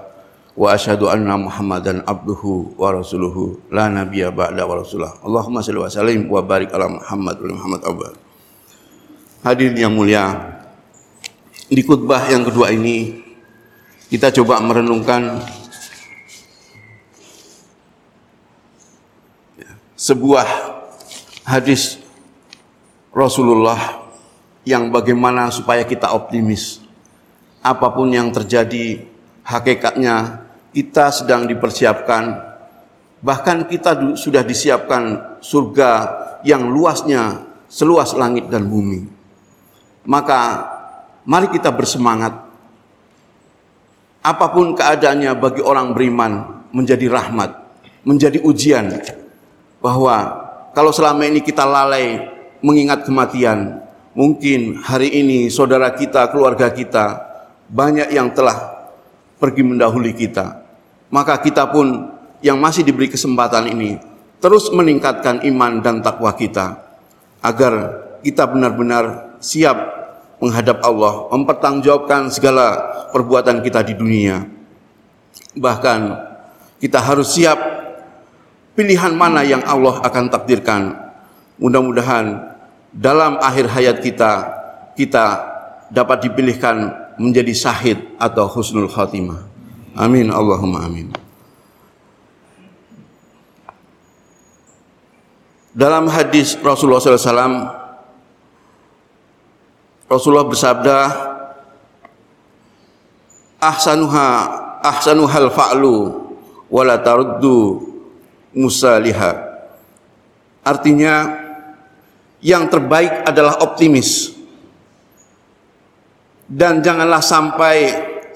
wa 0.55 0.71
asyhadu 0.71 1.11
anna 1.11 1.35
Muhammadan 1.35 1.99
abduhu 2.07 2.71
wa 2.79 2.95
rasuluhu 2.95 3.59
la 3.67 3.91
nabiyya 3.91 4.31
ba'da 4.31 4.63
wa 4.63 4.79
rasulah. 4.79 5.19
Allahumma 5.19 5.59
shalli 5.59 5.83
wa 5.83 5.91
sallim 5.91 6.23
wa 6.31 6.39
barik 6.39 6.71
ala 6.71 6.87
Muhammad 6.87 7.35
wa 7.35 7.51
Muhammad 7.51 7.81
abad. 7.83 8.13
Hadirin 9.43 9.75
yang 9.75 9.91
mulia, 9.91 10.55
di 11.67 11.83
khutbah 11.83 12.31
yang 12.31 12.47
kedua 12.47 12.71
ini 12.71 13.27
kita 14.07 14.31
coba 14.31 14.63
merenungkan 14.63 15.43
sebuah 19.99 20.47
hadis 21.43 21.99
Rasulullah 23.11 24.07
yang 24.63 24.87
bagaimana 24.95 25.51
supaya 25.51 25.83
kita 25.83 26.15
optimis. 26.15 26.79
Apa 27.59 27.91
pun 27.91 28.07
yang 28.07 28.31
terjadi, 28.31 29.03
hakikatnya 29.43 30.47
kita 30.71 31.11
sedang 31.11 31.43
dipersiapkan, 31.51 32.31
bahkan 33.19 33.67
kita 33.67 34.15
sudah 34.15 34.39
disiapkan 34.39 35.35
surga 35.43 35.91
yang 36.47 36.71
luasnya 36.71 37.43
seluas 37.67 38.15
langit 38.15 38.47
dan 38.47 38.71
bumi. 38.71 39.03
Maka 40.07 40.63
mari 41.27 41.51
kita 41.51 41.75
bersemangat. 41.75 42.47
Apa 44.23 44.47
pun 44.55 44.71
keadaannya 44.79 45.35
bagi 45.35 45.59
orang 45.59 45.91
beriman 45.91 46.63
menjadi 46.71 47.11
rahmat, 47.11 47.51
menjadi 48.07 48.39
ujian, 48.39 48.95
bahwa 49.79 50.47
kalau 50.75 50.91
selama 50.93 51.25
ini 51.27 51.43
kita 51.43 51.63
lalai 51.63 52.29
mengingat 52.63 53.03
kematian, 53.07 53.83
mungkin 54.15 54.79
hari 54.83 55.11
ini 55.11 55.47
saudara 55.51 55.91
kita, 55.95 56.27
keluarga 56.31 56.71
kita 56.71 57.25
banyak 57.71 58.11
yang 58.11 58.31
telah 58.35 58.87
pergi 59.39 59.63
mendahului 59.63 60.13
kita. 60.13 60.61
Maka 61.09 61.41
kita 61.41 61.71
pun 61.71 62.11
yang 62.39 62.59
masih 62.61 62.85
diberi 62.85 63.09
kesempatan 63.09 63.67
ini 63.71 63.99
terus 64.39 64.71
meningkatkan 64.71 65.43
iman 65.43 65.83
dan 65.83 65.99
takwa 65.99 66.31
kita 66.31 66.79
agar 67.43 67.73
kita 68.23 68.47
benar-benar 68.47 69.35
siap 69.39 69.99
menghadap 70.39 70.79
Allah, 70.83 71.27
mempertanggungjawabkan 71.35 72.31
segala 72.31 72.67
perbuatan 73.11 73.59
kita 73.59 73.83
di 73.83 73.93
dunia. 73.95 74.47
Bahkan 75.55 75.99
kita 76.79 76.99
harus 77.03 77.35
siap 77.35 77.59
pilihan 78.79 79.11
mana 79.11 79.43
yang 79.43 79.59
Allah 79.67 79.99
akan 79.99 80.31
takdirkan. 80.31 80.95
Mudah-mudahan 81.59 82.55
dalam 82.95 83.35
akhir 83.43 83.67
hayat 83.67 83.99
kita 83.99 84.47
kita 84.95 85.25
dapat 85.91 86.23
dipilihkan 86.23 86.87
menjadi 87.19 87.51
syahid 87.51 87.99
atau 88.15 88.47
husnul 88.47 88.87
khatimah. 88.87 89.43
Amin 89.99 90.31
Allahumma 90.31 90.87
amin. 90.87 91.11
Dalam 95.75 96.07
hadis 96.07 96.55
Rasulullah 96.63 97.03
SAW 97.03 97.75
Rasulullah 100.07 100.47
bersabda 100.47 100.99
ahsanuha 103.59 104.27
ahsanuhal 104.79 105.51
fa'lu 105.51 105.95
wala 106.71 106.95
taruddu 107.03 107.88
musaliha 108.53 109.49
artinya 110.69 111.15
yang 112.39 112.69
terbaik 112.71 113.27
adalah 113.27 113.59
optimis. 113.63 114.37
Dan 116.49 116.81
janganlah 116.81 117.21
sampai 117.21 117.75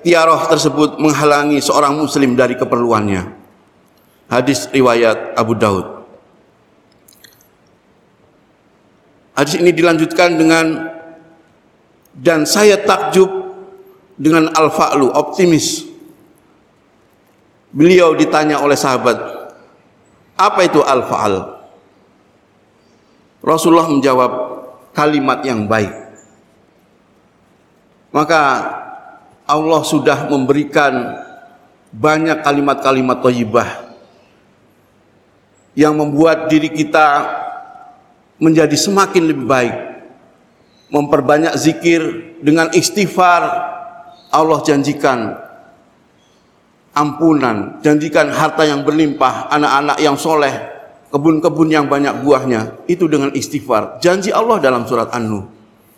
tiaroh 0.05 0.45
tersebut 0.45 1.01
menghalangi 1.01 1.57
seorang 1.57 1.97
muslim 1.97 2.37
dari 2.37 2.53
keperluannya. 2.53 3.41
Hadis 4.29 4.69
riwayat 4.69 5.33
Abu 5.33 5.57
Daud. 5.57 6.05
Hadis 9.33 9.57
ini 9.57 9.73
dilanjutkan 9.73 10.37
dengan 10.37 10.93
dan 12.13 12.45
saya 12.45 12.77
takjub 12.77 13.29
dengan 14.13 14.53
al-fa'lu 14.53 15.09
optimis. 15.09 15.89
Beliau 17.73 18.13
ditanya 18.13 18.61
oleh 18.61 18.77
sahabat 18.77 19.42
apa 20.43 20.59
itu 20.67 20.83
al-fa'al 20.83 21.53
Rasulullah 23.43 23.91
menjawab 23.91 24.31
kalimat 24.95 25.43
yang 25.43 25.67
baik. 25.67 25.91
Maka 28.15 28.41
Allah 29.43 29.81
sudah 29.83 30.31
memberikan 30.31 31.19
banyak 31.91 32.39
kalimat-kalimat 32.39 33.19
thayyibah 33.19 33.69
yang 35.75 35.99
membuat 35.99 36.47
diri 36.47 36.71
kita 36.71 37.27
menjadi 38.39 38.79
semakin 38.79 39.23
lebih 39.27 39.43
baik. 39.43 39.75
Memperbanyak 40.93 41.57
zikir 41.59 42.01
dengan 42.39 42.71
istighfar 42.71 43.43
Allah 44.31 44.59
janjikan 44.63 45.35
ampunan, 46.93 47.81
janjikan 47.81 48.29
harta 48.29 48.63
yang 48.63 48.85
berlimpah, 48.85 49.49
anak-anak 49.49 49.97
yang 49.97 50.13
soleh, 50.13 50.53
kebun-kebun 51.13 51.69
yang 51.69 51.85
banyak 51.89 52.21
buahnya 52.21 52.85
itu 52.89 53.05
dengan 53.05 53.33
istighfar. 53.33 54.01
Janji 54.01 54.33
Allah 54.33 54.57
dalam 54.61 54.85
surat 54.85 55.09
An-Nur. 55.13 55.49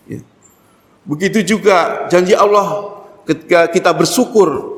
Ya. 0.07 0.19
begitu 1.07 1.55
juga 1.55 2.05
janji 2.11 2.35
Allah 2.35 2.93
ketika 3.25 3.71
kita 3.71 3.89
bersyukur 3.95 4.75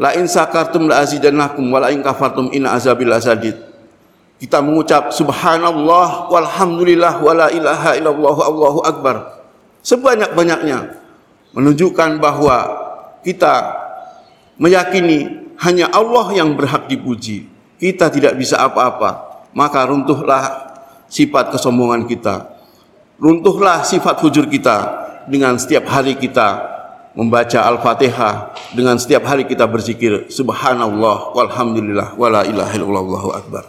la 0.00 0.16
in 0.16 0.26
sakartum 0.26 0.88
la 0.90 1.04
azidannakum 1.04 1.62
wa 1.68 1.78
la 1.84 1.92
in 1.92 2.00
kafartum 2.00 2.48
inna 2.52 2.72
azabil 2.72 3.12
azadid. 3.12 3.56
Kita 4.40 4.64
mengucap 4.64 5.12
subhanallah 5.12 6.32
walhamdulillah 6.32 7.20
wa 7.20 7.32
la 7.36 7.48
ilaha 7.52 7.92
illallah 8.00 8.36
allahu 8.40 8.80
akbar. 8.80 9.44
Sebanyak-banyaknya 9.84 10.96
menunjukkan 11.52 12.16
bahwa 12.16 12.56
kita 13.20 13.76
meyakini 14.60 15.48
hanya 15.56 15.88
Allah 15.88 16.36
yang 16.36 16.52
berhak 16.52 16.86
dipuji 16.86 17.48
kita 17.80 18.12
tidak 18.12 18.36
bisa 18.36 18.60
apa-apa 18.60 19.30
maka 19.56 19.88
runtuhlah 19.88 20.70
sifat 21.10 21.50
kesombongan 21.52 22.06
kita. 22.06 22.54
Runtuhlah 23.20 23.84
sifat 23.84 24.22
hujur 24.24 24.48
kita 24.48 24.76
dengan 25.28 25.58
setiap 25.60 25.84
hari 25.90 26.16
kita 26.16 26.70
membaca 27.12 27.66
Al-Fatihah, 27.66 28.54
dengan 28.72 28.96
setiap 28.96 29.26
hari 29.26 29.44
kita 29.44 29.66
berzikir 29.66 30.30
subhanallah 30.30 31.34
walhamdulillah 31.34 32.14
wala 32.16 32.46
ilaha 32.46 32.72
illallah 32.78 33.24
akbar. 33.36 33.64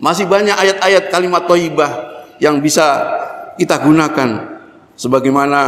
Masih 0.00 0.24
banyak 0.24 0.56
ayat-ayat 0.56 1.12
kalimat 1.12 1.44
thayyibah 1.44 1.90
yang 2.40 2.58
bisa 2.64 3.04
kita 3.60 3.76
gunakan 3.84 4.58
sebagaimana 4.96 5.60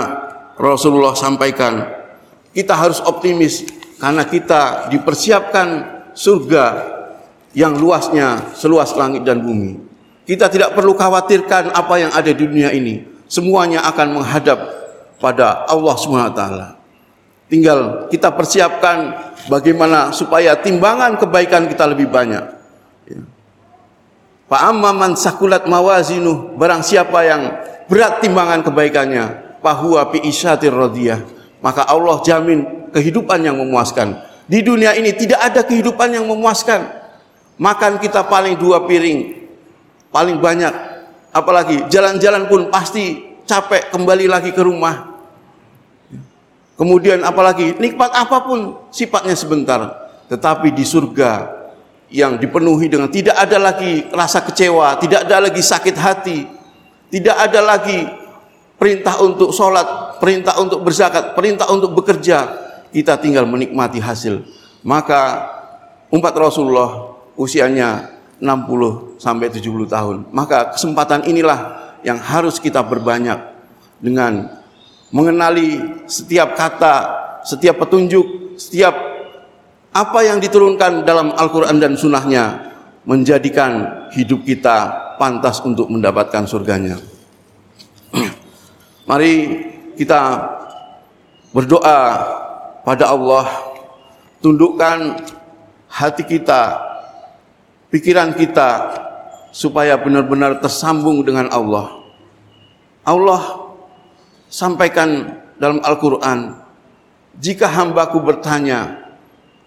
Rasulullah 0.57 1.13
sampaikan. 1.13 2.02
Kita 2.53 2.77
harus 2.77 3.01
optimis 3.01 3.65
karena 3.97 4.29
kita 4.29 4.93
dipersiapkan 4.93 5.69
surga 6.13 6.65
yang 7.57 7.77
luasnya 7.77 8.53
seluas 8.57 8.93
langit 8.97 9.25
dan 9.25 9.41
bumi. 9.41 9.81
Kita 10.29 10.53
tidak 10.53 10.77
perlu 10.77 10.93
khawatirkan 10.93 11.73
apa 11.73 11.95
yang 11.99 12.13
ada 12.13 12.29
di 12.29 12.45
dunia 12.45 12.71
ini. 12.73 13.05
Semuanya 13.27 13.85
akan 13.89 14.21
menghadap 14.21 14.59
pada 15.17 15.65
Allah 15.65 15.95
SWT. 15.97 16.43
Tinggal 17.49 18.09
kita 18.09 18.33
persiapkan 18.33 19.13
bagaimana 19.49 20.13
supaya 20.13 20.57
timbangan 20.57 21.17
kebaikan 21.21 21.69
kita 21.69 21.85
lebih 21.89 22.09
banyak. 22.09 22.45
Ya. 23.09 23.21
Fa'amman 24.49 25.17
sakulat 25.17 25.65
mawazinu 25.65 26.57
barang 26.57 26.85
siapa 26.85 27.19
yang 27.25 27.43
berat 27.89 28.21
timbangan 28.25 28.61
kebaikannya 28.65 29.25
fahuwa 29.61 30.09
fi 30.13 30.19
isyatir 30.29 30.73
radiyah 30.73 31.42
maka 31.63 31.87
Allah 31.87 32.21
jamin 32.27 32.91
kehidupan 32.93 33.41
yang 33.41 33.57
memuaskan. 33.57 34.19
Di 34.51 34.61
dunia 34.61 34.93
ini 34.99 35.15
tidak 35.15 35.41
ada 35.41 35.63
kehidupan 35.63 36.13
yang 36.13 36.27
memuaskan. 36.27 37.01
Makan 37.57 38.03
kita 38.03 38.27
paling 38.27 38.59
dua 38.59 38.85
piring 38.85 39.43
paling 40.13 40.37
banyak. 40.43 40.75
Apalagi 41.33 41.89
jalan-jalan 41.89 42.45
pun 42.45 42.69
pasti 42.69 43.25
capek 43.49 43.89
kembali 43.89 44.29
lagi 44.29 44.53
ke 44.53 44.61
rumah. 44.61 45.09
Kemudian 46.77 47.25
apalagi 47.25 47.79
nikmat 47.81 48.13
apa 48.13 48.45
pun 48.45 48.77
sifatnya 48.93 49.33
sebentar. 49.33 49.81
Tetapi 50.29 50.75
di 50.77 50.85
surga 50.85 51.63
yang 52.13 52.37
dipenuhi 52.37 52.93
dengan 52.93 53.09
tidak 53.09 53.33
ada 53.41 53.57
lagi 53.57 54.05
rasa 54.13 54.45
kecewa 54.45 55.01
tidak 55.01 55.25
ada 55.25 55.49
lagi 55.49 55.65
sakit 55.65 55.97
hati 55.97 56.45
tidak 57.09 57.37
ada 57.41 57.61
lagi 57.65 58.05
perintah 58.83 59.23
untuk 59.23 59.55
sholat 59.55 60.19
perintah 60.19 60.59
untuk 60.59 60.83
berzakat 60.83 61.39
perintah 61.39 61.71
untuk 61.71 61.95
bekerja 61.95 62.39
kita 62.91 63.15
tinggal 63.23 63.47
menikmati 63.47 64.03
hasil 64.03 64.43
maka 64.83 65.47
umat 66.11 66.35
Rasulullah 66.35 67.15
usianya 67.39 68.13
60 68.43 69.23
sampai 69.23 69.47
70 69.55 69.87
tahun. 69.87 70.17
Maka 70.35 70.75
kesempatan 70.75 71.23
inilah 71.31 71.79
yang 72.03 72.19
harus 72.19 72.59
kita 72.59 72.83
berbanyak 72.83 73.39
dengan 74.03 74.51
mengenali 75.15 76.03
setiap 76.11 76.59
kata, 76.59 76.95
setiap 77.47 77.79
petunjuk, 77.87 78.59
setiap 78.59 78.91
apa 79.95 80.19
yang 80.27 80.43
diturunkan 80.43 81.07
dalam 81.07 81.31
Al-Quran 81.39 81.79
dan 81.79 81.95
Sunnahnya 81.95 82.75
menjadikan 83.07 84.11
hidup 84.11 84.43
kita 84.43 84.91
pantas 85.23 85.63
untuk 85.63 85.87
mendapatkan 85.87 86.43
surganya. 86.51 86.99
Mari 89.03 89.35
kita 89.99 90.47
berdoa 91.51 91.99
pada 92.87 93.11
Allah, 93.11 93.51
tundukkan 94.39 95.19
hati 95.91 96.23
kita 96.23 96.79
pikiran 97.91 98.33
kita 98.33 98.95
supaya 99.53 100.01
benar-benar 100.01 100.63
tersambung 100.63 101.21
dengan 101.27 101.53
Allah. 101.53 102.01
Allah 103.05 103.75
sampaikan 104.49 105.37
dalam 105.61 105.85
Al-Quran, 105.85 106.57
jika 107.37 107.69
hambaku 107.69 108.23
bertanya, 108.23 109.03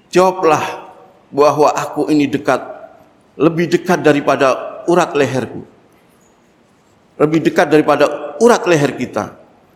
jawablah 0.09 0.89
bahwa 1.29 1.75
aku 1.75 2.07
ini 2.07 2.25
dekat, 2.25 2.63
lebih 3.37 3.67
dekat 3.67 3.99
daripada 3.99 4.79
urat 4.89 5.13
leherku. 5.13 5.67
Lebih 7.19 7.45
dekat 7.51 7.67
daripada 7.71 8.24
urat 8.39 8.63
leher 8.67 8.95
kita. 8.95 9.35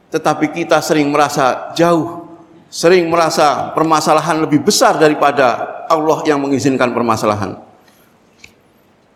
Tetapi 0.09 0.49
kita 0.49 0.81
sering 0.81 1.13
merasa 1.13 1.69
jauh, 1.77 2.25
sering 2.69 3.05
merasa 3.09 3.69
permasalahan 3.77 4.41
lebih 4.41 4.65
besar 4.65 4.97
daripada 4.97 5.85
Allah 5.85 6.25
yang 6.25 6.41
mengizinkan 6.41 6.89
permasalahan. 6.89 7.61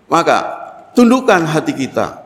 Maka 0.06 0.38
tundukkan 0.93 1.41
hati 1.49 1.73
kita, 1.73 2.21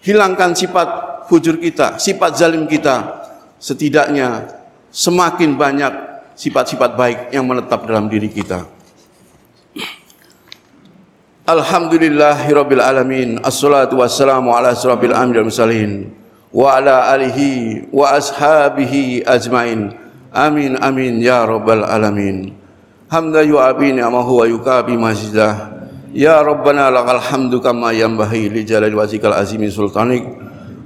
hilangkan 0.00 0.56
sifat 0.56 0.88
fujur 1.28 1.60
kita, 1.60 2.00
sifat 2.00 2.40
zalim 2.40 2.64
kita. 2.64 3.24
Setidaknya 3.56 4.52
semakin 4.92 5.56
banyak 5.56 5.92
sifat-sifat 6.36 6.92
baik 6.96 7.18
yang 7.32 7.48
menetap 7.48 7.88
dalam 7.88 8.08
diri 8.08 8.28
kita. 8.28 8.68
Alhamdulillahirabbil 11.48 12.84
alamin. 12.84 13.40
Assalatu 13.40 14.00
wassalamu 14.00 14.52
ala 14.52 14.76
asrofil 14.76 15.16
anbiya'i 15.16 15.44
mursalin 15.44 15.92
wa 16.56 16.80
ala 16.80 17.12
alihi 17.12 17.84
wa 17.92 18.16
ashabihi 18.16 19.28
ajmain. 19.28 19.92
Amin 20.32 20.80
amin 20.80 21.20
ya 21.20 21.44
rabbal 21.44 21.84
alamin. 21.84 22.56
Hamda 23.12 23.44
yu'abi 23.44 23.92
ni'amahu 23.92 24.40
wa 24.40 24.44
yukabi 24.48 24.96
mazidah. 24.96 25.76
Ya 26.16 26.40
Rabbana 26.40 26.88
lakal 26.88 27.20
hamdu 27.20 27.60
kama 27.60 27.92
yambahi 27.92 28.48
li 28.48 28.64
jalali 28.64 28.96
wajhikal 28.96 29.36
azimi 29.36 29.68
sultanik. 29.68 30.24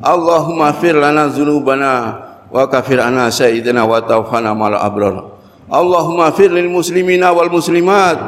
Allahumma 0.03 0.75
fir 0.75 0.99
lana 0.99 1.31
dzunubana 1.31 1.93
wa 2.51 2.67
kafir 2.67 2.99
anna 2.99 3.31
sayyidina 3.31 3.87
wa 3.87 4.03
tawfana 4.03 4.51
mal 4.59 4.75
abrar. 4.75 5.39
Allahumma 5.71 6.35
fir 6.35 6.51
lil 6.51 6.67
muslimina 6.67 7.31
wal 7.31 7.47
muslimat 7.47 8.19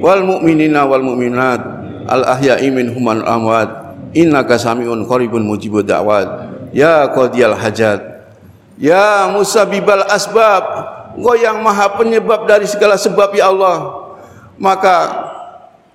wal 0.00 0.24
mu'minina 0.24 0.88
wal 0.88 1.04
mu'minat 1.04 1.60
al 2.08 2.24
ahya'i 2.24 2.72
minhum 2.72 3.04
al 3.12 3.28
amwat 3.28 3.68
innaka 4.16 4.56
samiun 4.56 5.04
qaribun 5.04 5.44
mujibud 5.44 5.84
da'wat 5.84 6.57
ya 6.72 7.08
qadiyal 7.12 7.56
hajat. 7.56 8.00
Ya 8.78 9.26
musabibal 9.30 10.06
asbab. 10.06 10.64
Engkau 11.18 11.34
yang 11.34 11.58
maha 11.66 11.98
penyebab 11.98 12.46
dari 12.46 12.68
segala 12.70 12.94
sebab 12.94 13.34
ya 13.34 13.50
Allah. 13.50 14.06
Maka 14.54 15.28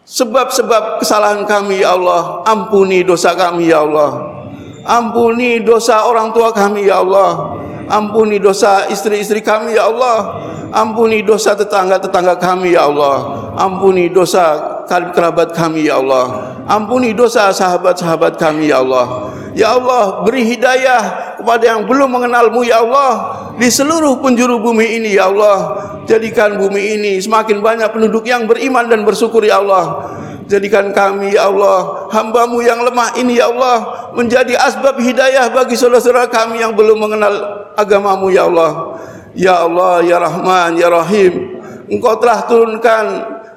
Sebab-sebab 0.04 1.00
kesalahan 1.00 1.48
kami 1.48 1.80
ya 1.80 1.96
Allah 1.96 2.44
Ampuni 2.44 3.08
dosa 3.08 3.32
kami 3.40 3.72
ya 3.72 3.88
Allah. 3.88 4.36
Ampuni 4.84 5.64
dosa 5.64 6.04
orang 6.04 6.36
tua 6.36 6.52
kami 6.52 6.92
ya 6.92 7.00
Allah. 7.00 7.56
Ampuni 7.88 8.36
dosa 8.36 8.92
istri-istri 8.92 9.40
kami 9.40 9.80
ya 9.80 9.88
Allah. 9.88 10.44
Ampuni 10.76 11.24
dosa 11.24 11.56
tetangga-tetangga 11.56 12.36
kami 12.36 12.76
ya 12.76 12.92
Allah. 12.92 13.48
Ampuni 13.56 14.12
dosa 14.12 14.60
kerabat 14.92 15.56
kami 15.56 15.88
ya 15.88 16.04
Allah. 16.04 16.52
Ampuni 16.68 17.16
dosa 17.16 17.56
sahabat-sahabat 17.56 18.36
kami 18.36 18.76
ya 18.76 18.84
Allah 18.84 19.32
Ya 19.54 19.78
Allah 19.78 20.26
beri 20.26 20.50
hidayah 20.50 21.34
kepada 21.38 21.64
yang 21.78 21.86
belum 21.86 22.10
mengenalmu 22.10 22.66
ya 22.66 22.82
Allah. 22.82 23.12
Di 23.54 23.70
seluruh 23.70 24.18
penjuru 24.18 24.58
bumi 24.58 24.98
ini 24.98 25.14
ya 25.14 25.30
Allah. 25.30 25.78
Jadikan 26.10 26.58
bumi 26.58 26.98
ini 27.00 27.22
semakin 27.22 27.62
banyak 27.62 27.90
penduduk 27.94 28.26
yang 28.26 28.50
beriman 28.50 28.90
dan 28.90 29.06
bersyukur 29.06 29.46
ya 29.46 29.62
Allah. 29.62 30.10
Jadikan 30.44 30.92
kami 30.92 31.40
ya 31.40 31.48
Allah 31.48 32.12
Hambamu 32.12 32.60
yang 32.60 32.84
lemah 32.84 33.16
ini 33.16 33.40
ya 33.40 33.48
Allah 33.48 34.12
Menjadi 34.12 34.60
asbab 34.60 35.00
hidayah 35.00 35.48
bagi 35.48 35.80
saudara-saudara 35.80 36.28
kami 36.28 36.60
yang 36.60 36.76
belum 36.76 37.00
mengenal 37.00 37.34
agamamu 37.78 38.34
ya 38.34 38.50
Allah. 38.50 39.00
Ya 39.34 39.66
Allah 39.66 40.02
ya 40.02 40.18
Rahman 40.22 40.78
ya 40.78 40.90
Rahim. 40.90 41.62
Engkau 41.90 42.18
telah 42.18 42.46
turunkan 42.50 43.06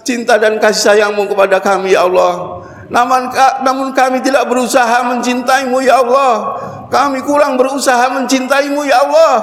cinta 0.06 0.38
dan 0.38 0.60
kasih 0.62 0.94
sayangmu 0.94 1.26
kepada 1.26 1.58
kami 1.58 1.92
ya 1.96 2.06
Allah 2.06 2.55
namun, 2.86 3.34
namun 3.66 3.90
kami 3.90 4.22
tidak 4.22 4.46
berusaha 4.46 5.02
mencintaimu 5.10 5.82
ya 5.82 5.98
Allah. 6.06 6.34
Kami 6.86 7.18
kurang 7.26 7.58
berusaha 7.58 8.14
mencintaimu 8.14 8.86
ya 8.86 9.02
Allah. 9.02 9.34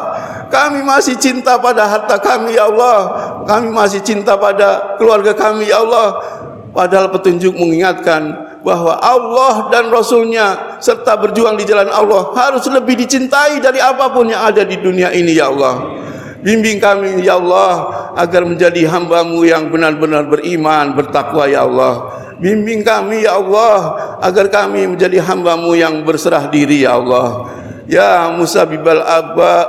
Kami 0.48 0.80
masih 0.80 1.20
cinta 1.20 1.60
pada 1.60 1.84
harta 1.84 2.16
kami 2.24 2.56
ya 2.56 2.72
Allah. 2.72 3.00
Kami 3.44 3.68
masih 3.68 4.00
cinta 4.00 4.40
pada 4.40 4.96
keluarga 4.96 5.36
kami 5.36 5.68
ya 5.68 5.84
Allah. 5.84 6.24
Padahal 6.72 7.12
petunjuk 7.12 7.54
mengingatkan 7.54 8.32
bahwa 8.64 8.96
Allah 9.04 9.68
dan 9.70 9.92
Rasulnya 9.92 10.80
serta 10.80 11.20
berjuang 11.20 11.60
di 11.60 11.68
jalan 11.68 11.92
Allah 11.92 12.32
harus 12.34 12.64
lebih 12.72 12.96
dicintai 12.96 13.60
dari 13.60 13.84
apa 13.84 14.10
pun 14.10 14.32
yang 14.32 14.40
ada 14.40 14.64
di 14.64 14.80
dunia 14.80 15.12
ini 15.12 15.36
ya 15.36 15.52
Allah. 15.52 16.00
Bimbing 16.40 16.80
kami 16.80 17.28
ya 17.28 17.36
Allah 17.38 17.92
agar 18.16 18.48
menjadi 18.48 18.88
hambamu 18.88 19.44
yang 19.44 19.68
benar-benar 19.68 20.32
beriman, 20.32 20.96
bertakwa 20.96 21.44
ya 21.48 21.68
Allah 21.68 22.24
Bimbing 22.42 22.82
kami 22.82 23.26
ya 23.26 23.38
Allah 23.38 23.78
agar 24.24 24.50
kami 24.50 24.86
menjadi 24.96 25.22
hambamu 25.22 25.74
yang 25.78 26.02
berserah 26.08 26.50
diri 26.50 26.86
ya 26.86 26.98
Allah. 26.98 27.50
Ya 27.84 28.32
Musa 28.32 28.64
bibal 28.64 29.04
abba 29.04 29.68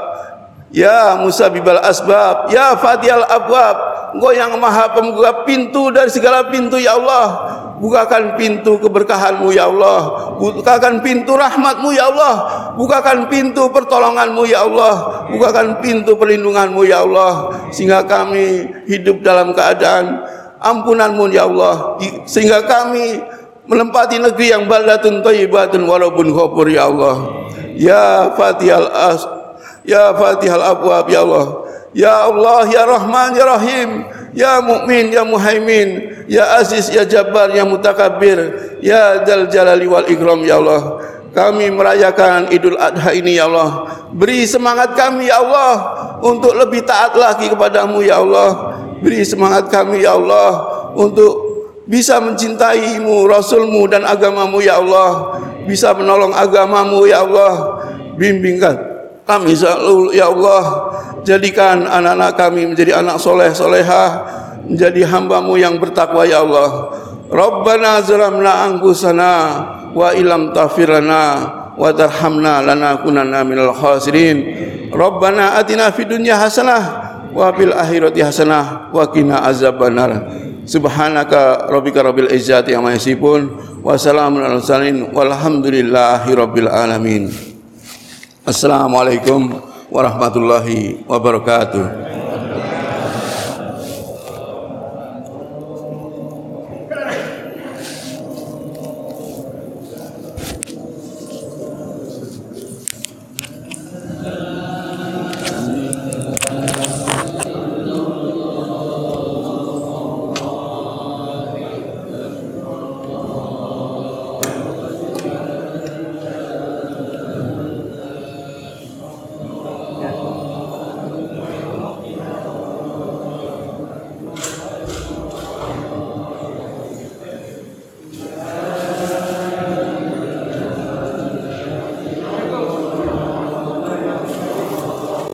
Ya 0.70 1.18
Musa 1.18 1.50
bibal 1.50 1.83
asbab 1.83 2.46
Ya 2.55 2.79
Fatihal 2.79 3.27
abwab 3.27 3.94
Engkau 4.14 4.31
yang 4.31 4.55
maha 4.62 4.94
pembuka 4.94 5.42
pintu 5.42 5.90
dari 5.90 6.07
segala 6.07 6.46
pintu 6.46 6.79
ya 6.79 6.94
Allah. 6.94 7.27
Bukakan 7.83 8.38
pintu 8.38 8.79
keberkahanmu 8.79 9.50
ya 9.50 9.66
Allah. 9.66 10.31
Bukakan 10.38 11.03
pintu 11.03 11.35
rahmatmu 11.35 11.90
ya 11.90 12.14
Allah. 12.14 12.35
Bukakan 12.79 13.27
pintu 13.27 13.66
pertolonganmu 13.74 14.46
ya 14.46 14.62
Allah. 14.62 15.27
Bukakan 15.35 15.83
pintu 15.83 16.14
perlindunganmu 16.14 16.87
ya 16.87 17.03
Allah. 17.03 17.50
Sehingga 17.74 18.07
kami 18.07 18.70
hidup 18.87 19.18
dalam 19.27 19.50
keadaan 19.50 20.22
ampunanmu 20.64 21.29
ya 21.29 21.44
Allah. 21.44 22.00
Sehingga 22.24 22.64
kami 22.64 23.20
menempati 23.68 24.16
negeri 24.20 24.57
yang 24.57 24.64
baldatun 24.64 25.20
thayyibatun 25.20 25.85
walaupun 25.85 26.33
ghafur 26.33 26.66
ya 26.72 26.88
Allah. 26.88 27.16
Ya 27.77 28.33
fatihal 28.33 28.88
as 28.88 29.20
ya 29.85 30.16
fatihal 30.16 30.64
abwab 30.64 31.07
ya 31.12 31.20
Allah. 31.22 31.46
Ya 31.94 32.14
Allah 32.27 32.61
ya 32.72 32.83
Rahman 32.88 33.31
ya 33.37 33.44
Rahim. 33.46 33.90
Ya 34.35 34.53
Mukmin 34.59 35.14
ya 35.14 35.22
Muhaimin. 35.22 35.88
Ya 36.27 36.59
Aziz 36.59 36.90
ya 36.90 37.07
Jabbar 37.07 37.55
ya 37.55 37.62
Mutakabbir. 37.62 38.38
Ya 38.83 39.22
Dzal 39.22 39.46
Jalali 39.53 39.87
wal 39.87 40.09
Ikram 40.11 40.42
ya 40.42 40.59
Allah. 40.59 40.98
Kami 41.35 41.66
merayakan 41.70 42.50
Idul 42.50 42.79
Adha 42.79 43.14
ini 43.14 43.38
ya 43.38 43.46
Allah. 43.46 43.90
Beri 44.14 44.46
semangat 44.46 44.94
kami 44.98 45.31
ya 45.31 45.42
Allah 45.42 45.74
untuk 46.22 46.55
lebih 46.55 46.87
taat 46.87 47.14
lagi 47.18 47.50
kepadamu 47.50 48.03
ya 48.07 48.22
Allah 48.22 48.73
Beri 49.05 49.21
semangat 49.21 49.69
kami 49.69 50.01
ya 50.01 50.17
Allah 50.17 50.64
untuk 50.97 51.45
bisa 51.85 52.17
mencintaimu, 52.25 53.29
Rasulmu 53.29 53.85
dan 53.85 54.09
agamamu 54.09 54.64
ya 54.64 54.81
Allah. 54.81 55.37
Bisa 55.69 55.93
menolong 55.93 56.33
agamamu 56.33 57.05
ya 57.05 57.21
Allah. 57.21 57.85
Bimbingkan 58.17 58.73
kami 59.29 59.53
selalu 59.53 60.17
ya 60.17 60.33
Allah. 60.33 60.64
Jadikan 61.21 61.85
anak-anak 61.85 62.33
kami 62.33 62.64
menjadi 62.64 63.05
anak 63.05 63.21
soleh 63.21 63.53
solehah. 63.53 64.25
Menjadi 64.64 65.05
hambamu 65.05 65.61
yang 65.61 65.77
bertakwa 65.77 66.25
ya 66.25 66.40
Allah. 66.40 66.97
Rabbana 67.29 68.01
zalamna 68.01 68.64
angkusana 68.64 69.33
wa 69.93 70.17
ilam 70.17 70.57
tafirana 70.57 71.25
wa 71.77 71.93
tarhamna 71.93 72.64
lanakunanna 72.64 73.45
minal 73.45 73.77
khasirin. 73.77 74.64
Rabbana 74.88 75.61
atina 75.61 75.93
fid 75.93 76.09
dunya 76.09 76.40
hasanah 76.40 77.04
wa 77.35 77.51
fil 77.53 77.75
akhirati 77.75 78.23
hasanah 78.23 78.94
wa 78.94 79.05
qina 79.11 79.42
azabannar. 79.42 80.31
Subhanaka 80.64 81.68
rabbika 81.68 82.01
rabbil 82.01 82.31
izzati 82.33 82.73
amma 82.73 82.97
yasifun 82.97 83.51
wa 83.85 83.99
salamun 84.01 84.40
alal 84.40 84.62
walhamdulillahi 85.12 86.31
rabbil 86.33 86.70
alamin. 86.70 87.29
Assalamualaikum 88.47 89.61
warahmatullahi 89.92 91.05
wabarakatuh 91.05 92.04